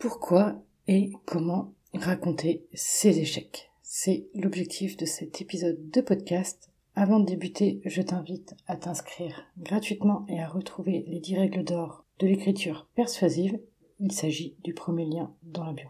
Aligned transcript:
Pourquoi 0.00 0.54
et 0.88 1.12
comment 1.26 1.74
raconter 1.92 2.64
ses 2.72 3.18
échecs 3.18 3.70
C'est 3.82 4.28
l'objectif 4.34 4.96
de 4.96 5.04
cet 5.04 5.42
épisode 5.42 5.90
de 5.90 6.00
podcast. 6.00 6.70
Avant 6.94 7.20
de 7.20 7.26
débuter, 7.26 7.82
je 7.84 8.00
t'invite 8.00 8.54
à 8.66 8.76
t'inscrire 8.76 9.44
gratuitement 9.58 10.24
et 10.26 10.40
à 10.40 10.48
retrouver 10.48 11.04
les 11.06 11.20
10 11.20 11.36
règles 11.36 11.64
d'or 11.64 12.06
de 12.18 12.26
l'écriture 12.26 12.88
persuasive. 12.94 13.60
Il 13.98 14.10
s'agit 14.10 14.56
du 14.64 14.72
premier 14.72 15.04
lien 15.04 15.34
dans 15.42 15.66
la 15.66 15.74
bio. 15.74 15.88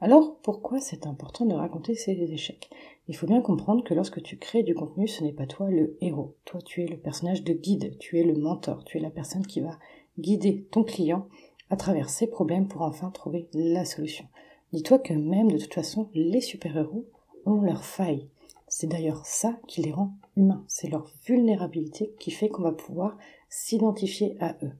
Alors, 0.00 0.36
pourquoi 0.44 0.78
c'est 0.78 1.04
important 1.08 1.44
de 1.44 1.54
raconter 1.54 1.96
ses 1.96 2.12
échecs? 2.12 2.70
Il 3.08 3.16
faut 3.16 3.26
bien 3.26 3.40
comprendre 3.40 3.82
que 3.82 3.94
lorsque 3.94 4.22
tu 4.22 4.38
crées 4.38 4.62
du 4.62 4.76
contenu, 4.76 5.08
ce 5.08 5.24
n'est 5.24 5.32
pas 5.32 5.46
toi 5.46 5.68
le 5.68 5.96
héros. 6.00 6.36
Toi, 6.44 6.60
tu 6.64 6.84
es 6.84 6.86
le 6.86 6.96
personnage 6.96 7.42
de 7.42 7.54
guide, 7.54 7.98
tu 7.98 8.20
es 8.20 8.24
le 8.24 8.34
mentor, 8.34 8.84
tu 8.84 8.98
es 8.98 9.00
la 9.00 9.10
personne 9.10 9.44
qui 9.44 9.60
va 9.60 9.80
guider 10.18 10.64
ton 10.70 10.84
client 10.84 11.26
à 11.70 11.76
travers 11.76 12.10
ses 12.10 12.26
problèmes 12.26 12.68
pour 12.68 12.82
enfin 12.82 13.10
trouver 13.10 13.48
la 13.54 13.84
solution. 13.84 14.26
Dis-toi 14.72 14.98
que 14.98 15.14
même 15.14 15.50
de 15.50 15.58
toute 15.58 15.74
façon, 15.74 16.08
les 16.14 16.40
super-héros 16.40 17.06
ont 17.44 17.60
leurs 17.60 17.84
failles. 17.84 18.28
C'est 18.68 18.86
d'ailleurs 18.86 19.26
ça 19.26 19.58
qui 19.66 19.82
les 19.82 19.92
rend 19.92 20.14
humains. 20.36 20.64
C'est 20.66 20.88
leur 20.88 21.10
vulnérabilité 21.26 22.14
qui 22.18 22.30
fait 22.30 22.48
qu'on 22.48 22.62
va 22.62 22.72
pouvoir 22.72 23.18
s'identifier 23.50 24.36
à 24.40 24.56
eux. 24.62 24.72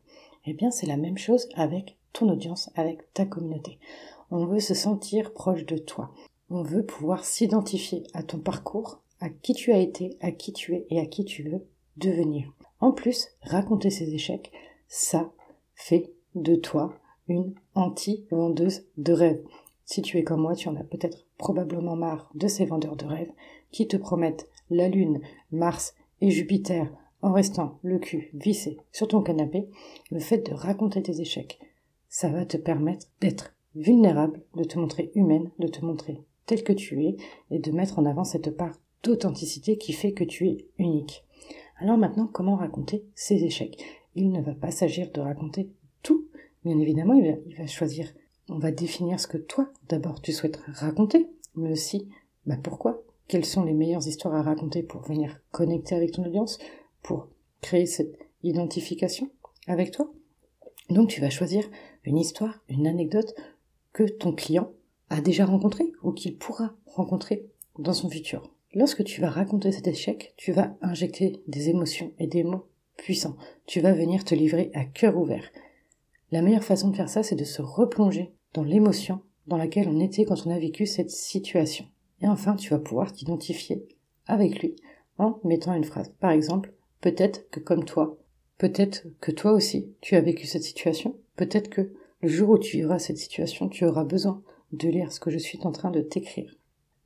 Eh 0.46 0.54
bien, 0.54 0.70
c'est 0.70 0.87
la 0.87 0.96
même 0.96 1.18
chose 1.18 1.48
avec 1.54 1.98
ton 2.12 2.28
audience, 2.30 2.70
avec 2.74 3.12
ta 3.12 3.26
communauté. 3.26 3.78
On 4.30 4.46
veut 4.46 4.60
se 4.60 4.74
sentir 4.74 5.34
proche 5.34 5.66
de 5.66 5.76
toi. 5.76 6.10
On 6.48 6.62
veut 6.62 6.87
pouvoir 6.87 7.24
s'identifier 7.24 8.04
à 8.14 8.23
ton 8.23 8.38
parcours, 8.38 9.02
à 9.20 9.28
qui 9.28 9.52
tu 9.52 9.73
as 9.73 9.78
été, 9.78 10.16
à 10.20 10.32
qui 10.32 10.52
tu 10.52 10.74
es 10.74 10.87
et 10.90 10.98
à 10.98 11.06
qui 11.06 11.24
tu 11.24 11.42
veux 11.42 11.66
devenir. 11.96 12.51
En 12.80 12.92
plus, 12.92 13.28
raconter 13.42 13.90
ses 13.90 14.14
échecs, 14.14 14.51
ça 14.88 15.30
fait 15.74 16.12
de 16.34 16.54
toi 16.54 16.95
une 17.28 17.54
anti-vendeuse 17.74 18.84
de 18.96 19.12
rêves. 19.12 19.42
Si 19.84 20.02
tu 20.02 20.18
es 20.18 20.24
comme 20.24 20.42
moi, 20.42 20.54
tu 20.54 20.68
en 20.68 20.77
as 20.77 20.84
peut-être 20.84 21.27
probablement 21.38 21.96
marre 21.96 22.30
de 22.34 22.48
ces 22.48 22.65
vendeurs 22.65 22.96
de 22.96 23.07
rêves 23.07 23.32
qui 23.70 23.87
te 23.88 23.96
promettent 23.96 24.48
la 24.70 24.88
Lune, 24.88 25.20
Mars 25.51 25.95
et 26.20 26.30
Jupiter 26.30 26.88
en 27.20 27.32
restant 27.32 27.79
le 27.82 27.98
cul 27.98 28.30
vissé 28.34 28.79
sur 28.90 29.09
ton 29.09 29.23
canapé. 29.23 29.68
Le 30.10 30.18
fait 30.18 30.38
de 30.38 30.54
raconter 30.54 31.02
tes 31.02 31.20
échecs, 31.20 31.59
ça 32.09 32.29
va 32.29 32.45
te 32.45 32.57
permettre 32.57 33.07
d'être 33.20 33.54
vulnérable, 33.74 34.42
de 34.57 34.64
te 34.64 34.79
montrer 34.79 35.12
humaine, 35.14 35.51
de 35.59 35.68
te 35.68 35.85
montrer 35.85 36.20
tel 36.46 36.64
que 36.64 36.73
tu 36.73 37.04
es 37.04 37.16
et 37.51 37.59
de 37.59 37.70
mettre 37.70 37.98
en 37.98 38.04
avant 38.04 38.24
cette 38.24 38.57
part 38.57 38.74
d'authenticité 39.02 39.79
qui 39.79 39.92
fait 39.92 40.12
que 40.12 40.24
tu 40.24 40.48
es 40.48 40.66
unique. 40.79 41.24
Alors 41.79 41.98
maintenant, 41.98 42.29
comment 42.30 42.57
raconter 42.57 43.04
ces 43.14 43.45
échecs? 43.45 43.82
Il 44.14 44.30
ne 44.30 44.42
va 44.42 44.54
pas 44.54 44.70
s'agir 44.70 45.10
de 45.12 45.20
raconter 45.20 45.70
Bien 46.64 46.78
évidemment, 46.78 47.14
il 47.14 47.56
va, 47.58 47.66
choisir. 47.66 48.12
On 48.48 48.58
va 48.58 48.70
définir 48.70 49.18
ce 49.18 49.26
que 49.26 49.38
toi, 49.38 49.72
d'abord, 49.88 50.22
tu 50.22 50.32
souhaites 50.32 50.60
raconter, 50.66 51.28
mais 51.56 51.72
aussi, 51.72 52.08
bah 52.46 52.56
pourquoi? 52.62 53.02
Quelles 53.26 53.45
sont 53.45 53.64
les 53.64 53.72
meilleures 53.72 54.06
histoires 54.06 54.34
à 54.34 54.42
raconter 54.42 54.82
pour 54.82 55.02
venir 55.02 55.40
connecter 55.50 55.95
avec 55.95 56.12
ton 56.12 56.24
audience, 56.24 56.58
pour 57.02 57.28
créer 57.62 57.86
cette 57.86 58.16
identification 58.42 59.28
avec 59.66 59.90
toi? 59.90 60.12
Donc, 60.88 61.08
tu 61.08 61.20
vas 61.20 61.30
choisir 61.30 61.68
une 62.04 62.18
histoire, 62.18 62.62
une 62.68 62.86
anecdote 62.86 63.34
que 63.92 64.04
ton 64.04 64.32
client 64.32 64.72
a 65.08 65.20
déjà 65.20 65.44
rencontrée 65.44 65.92
ou 66.03 66.12
qu'il 66.12 66.36
pourra 66.36 66.75
rencontrer 66.86 67.47
dans 67.78 67.94
son 67.94 68.08
futur. 68.08 68.53
Lorsque 68.75 69.04
tu 69.04 69.20
vas 69.20 69.30
raconter 69.30 69.72
cet 69.72 69.88
échec, 69.88 70.34
tu 70.36 70.53
vas 70.53 70.76
injecter 70.80 71.42
des 71.47 71.70
émotions 71.70 72.12
et 72.19 72.26
des 72.26 72.44
mots 72.44 72.66
puissants. 72.97 73.36
Tu 73.66 73.80
vas 73.80 73.92
venir 73.92 74.25
te 74.25 74.34
livrer 74.34 74.70
à 74.75 74.84
cœur 74.84 75.16
ouvert. 75.16 75.50
La 76.33 76.41
meilleure 76.41 76.65
façon 76.65 76.88
de 76.88 76.97
faire 76.97 77.11
ça, 77.11 77.22
c'est 77.22 77.37
de 77.37 77.44
se 77.44 77.61
replonger 77.61 78.34
dans 78.55 78.65
l'émotion 78.65 79.21
dans 79.47 79.59
laquelle 79.59 79.88
on 79.88 80.00
était 80.00 80.25
quand 80.25 80.47
on 80.47 80.50
a 80.50 80.59
vécu 80.59 80.87
cette 80.87 81.11
situation. 81.11 81.84
Et 82.22 82.27
enfin, 82.27 82.56
tu 82.56 82.71
vas 82.71 82.78
pouvoir 82.78 83.12
t'identifier 83.12 83.87
avec 84.27 84.62
lui 84.62 84.75
en 85.19 85.41
mettant 85.44 85.75
une 85.75 85.84
phrase. 85.84 86.10
Par 86.21 86.31
exemple, 86.31 86.72
peut-être 87.03 87.50
que 87.50 87.60
comme 87.60 87.84
toi, 87.84 88.19
peut-être 88.56 89.06
que 89.21 89.31
toi 89.31 89.53
aussi, 89.53 89.92
tu 90.00 90.16
as 90.16 90.22
vécu 90.22 90.47
cette 90.47 90.62
situation, 90.62 91.19
peut-être 91.37 91.69
que 91.69 91.92
le 92.22 92.28
jour 92.28 92.48
où 92.48 92.59
tu 92.59 92.78
vivras 92.78 92.98
cette 92.98 93.19
situation, 93.19 93.69
tu 93.69 93.84
auras 93.84 94.04
besoin 94.04 94.42
de 94.72 94.88
lire 94.88 95.12
ce 95.12 95.21
que 95.21 95.31
je 95.31 95.38
suis 95.38 95.59
en 95.65 95.72
train 95.72 95.91
de 95.91 96.00
t'écrire. 96.00 96.56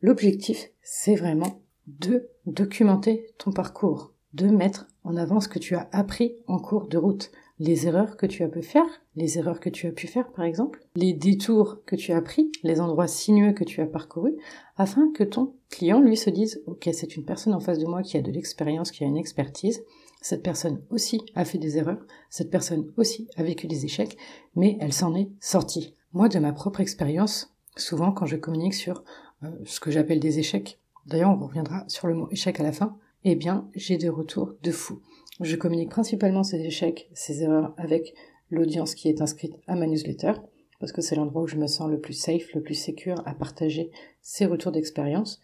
L'objectif, 0.03 0.71
c'est 0.83 1.17
vraiment 1.17 1.63
de 1.89 2.29
documenter 2.45 3.27
ton 3.39 3.51
parcours, 3.51 4.13
de 4.35 4.49
mettre 4.49 4.89
en 5.05 5.17
avant 5.17 5.41
ce 5.41 5.49
que 5.49 5.59
tu 5.59 5.75
as 5.75 5.89
appris 5.93 6.37
en 6.47 6.59
cours 6.59 6.89
de 6.89 6.99
route, 6.99 7.31
les 7.59 7.87
erreurs 7.87 8.17
que 8.17 8.27
tu 8.27 8.43
as 8.43 8.49
pu 8.49 8.63
faire, 8.63 8.87
les 9.15 9.39
erreurs 9.39 9.61
que 9.61 9.71
tu 9.71 9.87
as 9.87 9.93
pu 9.93 10.07
faire 10.07 10.31
par 10.33 10.45
exemple, 10.45 10.85
les 10.95 11.15
détours 11.15 11.83
que 11.87 11.97
tu 11.97 12.13
as 12.13 12.21
pris, 12.21 12.51
les 12.63 12.81
endroits 12.81 13.07
sinueux 13.07 13.53
que 13.53 13.65
tu 13.65 13.81
as 13.81 13.87
parcourus, 13.87 14.37
afin 14.77 15.11
que 15.13 15.25
ton 15.25 15.55
client 15.71 16.01
lui 16.01 16.17
se 16.17 16.29
dise 16.29 16.63
ok 16.67 16.89
c'est 16.93 17.17
une 17.17 17.25
personne 17.25 17.55
en 17.55 17.61
face 17.61 17.79
de 17.79 17.87
moi 17.87 18.03
qui 18.03 18.19
a 18.19 18.23
de 18.23 18.31
l'expérience, 18.31 18.91
qui 18.91 19.05
a 19.05 19.07
une 19.07 19.17
expertise, 19.17 19.83
cette 20.21 20.43
personne 20.43 20.83
aussi 20.91 21.23
a 21.35 21.45
fait 21.45 21.59
des 21.59 21.79
erreurs, 21.79 22.05
cette 22.31 22.51
personne 22.51 22.93
aussi 22.97 23.29
a 23.37 23.43
vécu 23.43 23.67
des 23.67 23.85
échecs, 23.85 24.17
mais 24.55 24.77
elle 24.81 24.93
s'en 24.93 25.15
est 25.15 25.31
sortie. 25.41 25.95
Moi 26.13 26.29
de 26.29 26.39
ma 26.39 26.53
propre 26.53 26.81
expérience, 26.81 27.55
souvent 27.77 28.13
quand 28.13 28.27
je 28.27 28.37
communique 28.37 28.75
sur 28.75 29.03
euh, 29.45 29.51
ce 29.65 29.81
que 29.81 29.91
j'appelle 29.91 30.21
des 30.21 30.39
échecs, 30.39 30.79
d'ailleurs 31.07 31.31
on 31.31 31.47
reviendra 31.47 31.85
sur 31.89 32.07
le 32.07 32.15
mot 32.15 32.29
échec 32.31 32.61
à 32.61 32.63
la 32.63 32.73
fin, 32.73 32.99
eh 33.29 33.35
bien 33.35 33.69
j'ai 33.75 33.99
des 33.99 34.09
retours 34.09 34.55
de 34.63 34.71
fou. 34.71 35.01
Je 35.41 35.57
communique 35.57 35.91
principalement 35.91 36.45
ces 36.45 36.61
échecs, 36.61 37.11
ces 37.13 37.43
erreurs 37.43 37.75
avec 37.77 38.15
l'audience 38.51 38.95
qui 38.95 39.09
est 39.09 39.21
inscrite 39.21 39.57
à 39.67 39.75
ma 39.75 39.87
newsletter, 39.87 40.33
parce 40.79 40.93
que 40.93 41.03
c'est 41.03 41.17
l'endroit 41.17 41.43
où 41.43 41.47
je 41.49 41.57
me 41.57 41.67
sens 41.67 41.91
le 41.91 42.01
plus 42.01 42.15
safe, 42.15 42.55
le 42.55 42.63
plus 42.63 42.75
secure 42.75 43.21
à 43.27 43.35
partager 43.35 43.91
ces 44.23 44.47
retours 44.47 44.71
d'expérience. 44.71 45.41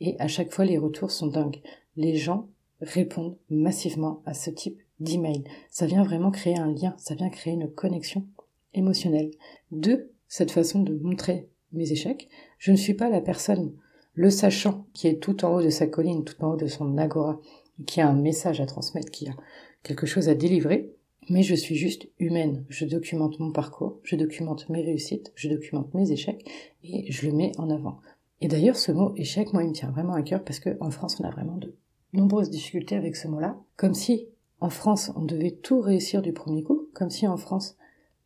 Et 0.00 0.14
à 0.18 0.28
chaque 0.28 0.52
fois, 0.52 0.64
les 0.64 0.76
retours 0.76 1.10
sont 1.10 1.28
dingues. 1.28 1.62
Les 1.96 2.16
gens 2.16 2.48
répondent 2.80 3.38
massivement 3.48 4.22
à 4.26 4.34
ce 4.34 4.50
type 4.50 4.80
d'email. 5.00 5.44
Ça 5.70 5.86
vient 5.86 6.04
vraiment 6.04 6.30
créer 6.30 6.58
un 6.58 6.70
lien, 6.70 6.94
ça 6.98 7.14
vient 7.14 7.30
créer 7.30 7.54
une 7.54 7.70
connexion 7.70 8.26
émotionnelle. 8.74 9.30
De 9.70 10.10
cette 10.28 10.50
façon 10.50 10.82
de 10.82 10.94
montrer 10.94 11.48
mes 11.72 11.92
échecs, 11.92 12.28
je 12.58 12.72
ne 12.72 12.76
suis 12.76 12.94
pas 12.94 13.08
la 13.08 13.20
personne, 13.20 13.72
le 14.14 14.30
sachant, 14.30 14.86
qui 14.92 15.08
est 15.08 15.20
tout 15.20 15.44
en 15.44 15.54
haut 15.54 15.62
de 15.62 15.70
sa 15.70 15.86
colline, 15.86 16.24
tout 16.24 16.42
en 16.44 16.52
haut 16.52 16.56
de 16.56 16.66
son 16.66 16.98
agora, 16.98 17.40
qui 17.86 18.00
a 18.00 18.08
un 18.08 18.14
message 18.14 18.60
à 18.60 18.66
transmettre, 18.66 19.10
qui 19.10 19.28
a 19.28 19.34
quelque 19.82 20.06
chose 20.06 20.28
à 20.28 20.34
délivrer, 20.34 20.92
mais 21.28 21.42
je 21.42 21.54
suis 21.54 21.76
juste 21.76 22.08
humaine. 22.18 22.64
Je 22.68 22.84
documente 22.84 23.38
mon 23.38 23.52
parcours, 23.52 24.00
je 24.02 24.16
documente 24.16 24.68
mes 24.68 24.82
réussites, 24.82 25.32
je 25.34 25.48
documente 25.48 25.94
mes 25.94 26.10
échecs 26.10 26.44
et 26.82 27.10
je 27.10 27.26
le 27.26 27.32
mets 27.32 27.52
en 27.58 27.70
avant. 27.70 28.00
Et 28.40 28.48
d'ailleurs, 28.48 28.76
ce 28.76 28.90
mot 28.90 29.12
échec, 29.16 29.52
moi, 29.52 29.62
il 29.62 29.68
me 29.68 29.74
tient 29.74 29.90
vraiment 29.90 30.14
à 30.14 30.22
cœur 30.22 30.42
parce 30.42 30.58
qu'en 30.58 30.90
France, 30.90 31.18
on 31.20 31.24
a 31.24 31.30
vraiment 31.30 31.56
de 31.56 31.74
nombreuses 32.12 32.50
difficultés 32.50 32.96
avec 32.96 33.16
ce 33.16 33.28
mot-là. 33.28 33.56
Comme 33.76 33.94
si, 33.94 34.26
en 34.60 34.68
France, 34.68 35.12
on 35.16 35.24
devait 35.24 35.52
tout 35.52 35.80
réussir 35.80 36.22
du 36.22 36.32
premier 36.32 36.62
coup. 36.62 36.88
Comme 36.92 37.10
si, 37.10 37.26
en 37.28 37.36
France, 37.36 37.76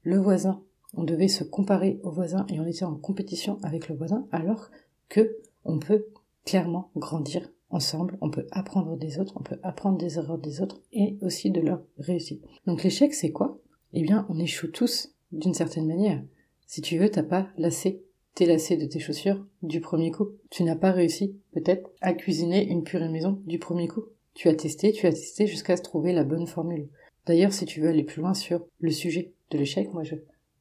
le 0.02 0.18
voisin, 0.18 0.62
on 0.94 1.04
devait 1.04 1.28
se 1.28 1.44
comparer 1.44 2.00
au 2.02 2.10
voisin 2.10 2.46
et 2.48 2.58
on 2.58 2.66
était 2.66 2.84
en 2.84 2.94
compétition 2.94 3.58
avec 3.62 3.88
le 3.88 3.96
voisin, 3.96 4.26
alors 4.32 4.70
que 5.08 5.36
on 5.66 5.78
peut 5.78 6.06
clairement 6.44 6.90
grandir 6.96 7.50
ensemble, 7.70 8.16
on 8.20 8.30
peut 8.30 8.46
apprendre 8.52 8.96
des 8.96 9.18
autres, 9.18 9.34
on 9.36 9.42
peut 9.42 9.58
apprendre 9.62 9.98
des 9.98 10.18
erreurs 10.18 10.38
des 10.38 10.60
autres 10.60 10.80
et 10.92 11.18
aussi 11.20 11.50
de 11.50 11.60
leur 11.60 11.82
réussite. 11.98 12.44
Donc 12.66 12.82
l'échec, 12.82 13.12
c'est 13.14 13.32
quoi? 13.32 13.58
Eh 13.92 14.02
bien, 14.02 14.26
on 14.28 14.38
échoue 14.38 14.68
tous 14.68 15.14
d'une 15.32 15.54
certaine 15.54 15.86
manière. 15.86 16.22
Si 16.66 16.80
tu 16.80 16.98
veux, 16.98 17.10
t'as 17.10 17.22
pas 17.22 17.48
lassé 17.56 18.02
tes 18.34 18.46
lacets 18.46 18.76
de 18.76 18.86
tes 18.86 19.00
chaussures 19.00 19.44
du 19.62 19.80
premier 19.80 20.10
coup. 20.10 20.28
Tu 20.50 20.62
n'as 20.62 20.76
pas 20.76 20.92
réussi, 20.92 21.36
peut-être, 21.52 21.90
à 22.00 22.12
cuisiner 22.12 22.68
une 22.68 22.84
purée 22.84 23.08
maison 23.08 23.42
du 23.46 23.58
premier 23.58 23.88
coup. 23.88 24.04
Tu 24.34 24.48
as 24.48 24.54
testé, 24.54 24.92
tu 24.92 25.06
as 25.06 25.12
testé 25.12 25.46
jusqu'à 25.46 25.76
se 25.76 25.82
trouver 25.82 26.12
la 26.12 26.24
bonne 26.24 26.46
formule. 26.46 26.88
D'ailleurs, 27.24 27.52
si 27.52 27.64
tu 27.64 27.80
veux 27.80 27.88
aller 27.88 28.04
plus 28.04 28.20
loin 28.20 28.34
sur 28.34 28.66
le 28.78 28.90
sujet 28.90 29.32
de 29.50 29.58
l'échec, 29.58 29.92
moi 29.92 30.04
je 30.04 30.16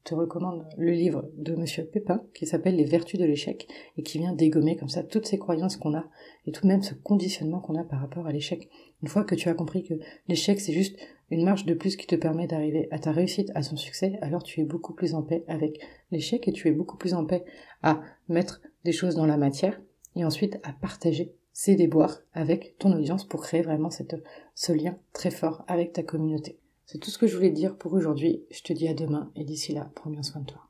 te 0.06 0.14
recommande 0.14 0.68
le 0.78 0.92
livre 0.92 1.30
de 1.36 1.56
Monsieur 1.56 1.84
Pépin 1.84 2.22
qui 2.36 2.46
s'appelle 2.46 2.76
Les 2.76 2.86
Vertus 2.86 3.20
de 3.20 3.26
l'échec 3.26 3.68
et 3.98 4.04
qui 4.04 4.20
vient 4.20 4.34
dégommer 4.34 4.78
comme 4.78 4.88
ça 4.88 5.04
toutes 5.04 5.26
ces 5.26 5.40
croyances 5.40 5.78
qu'on 5.78 5.96
a 5.96 6.06
et 6.46 6.52
tout 6.52 6.62
de 6.62 6.68
même 6.68 6.84
ce 6.84 6.94
conditionnement 6.94 7.60
qu'on 7.60 7.76
a 7.76 7.84
par 7.84 8.00
rapport 8.00 8.28
à 8.28 8.32
l'échec. 8.32 8.70
Une 9.02 9.10
fois 9.10 9.24
que 9.24 9.34
tu 9.34 9.50
as 9.50 9.56
compris 9.56 9.84
que 9.84 9.96
l'échec 10.28 10.62
c'est 10.62 10.74
juste 10.74 10.96
une 11.32 11.44
marche 11.44 11.66
de 11.66 11.74
plus 11.74 11.98
qui 11.98 12.06
te 12.06 12.16
permet 12.16 12.46
d'arriver 12.46 12.88
à 12.92 13.00
ta 13.00 13.12
réussite, 13.12 13.52
à 13.56 13.64
son 13.64 13.78
succès, 13.78 14.20
alors 14.22 14.44
tu 14.44 14.62
es 14.62 14.64
beaucoup 14.64 14.94
plus 14.94 15.16
en 15.16 15.24
paix 15.24 15.44
avec 15.48 15.80
l'échec 16.12 16.48
et 16.48 16.54
tu 16.54 16.68
es 16.68 16.72
beaucoup 16.72 16.98
plus 16.98 17.16
en 17.16 17.26
paix 17.26 17.44
à 17.82 18.00
mettre 18.30 18.62
des 18.84 18.92
choses 18.92 19.16
dans 19.16 19.26
la 19.26 19.38
matière 19.38 19.82
et 20.16 20.24
ensuite 20.24 20.60
à 20.62 20.72
partager 20.72 21.34
ces 21.52 21.76
déboires 21.76 22.20
avec 22.34 22.78
ton 22.78 22.94
audience 22.94 23.26
pour 23.26 23.42
créer 23.42 23.64
vraiment 23.64 23.90
ce 23.90 24.72
lien 24.72 25.00
très 25.14 25.32
fort 25.32 25.66
avec 25.68 25.94
ta 25.94 26.04
communauté. 26.04 26.60
C'est 26.86 27.00
tout 27.00 27.10
ce 27.10 27.18
que 27.18 27.28
je 27.28 27.36
voulais 27.36 27.52
dire 27.52 27.78
pour 27.78 27.94
aujourd'hui. 27.94 28.46
Je 28.52 28.62
te 28.62 28.72
dis 28.72 28.88
à 28.88 28.94
demain 28.94 29.32
et 29.36 29.44
d'ici 29.44 29.74
là, 29.74 29.92
prends 29.96 30.10
bien 30.10 30.24
soin 30.24 30.42
de 30.42 30.46
toi. 30.46 30.62